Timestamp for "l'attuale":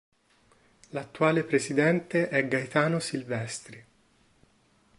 0.93-1.43